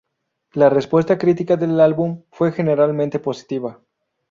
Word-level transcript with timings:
La 0.53 0.67
respuesta 0.71 1.19
crítica 1.19 1.57
del 1.57 1.79
álbum 1.79 2.23
fue 2.31 2.51
generalmente 2.51 3.19
positiva. 3.19 3.81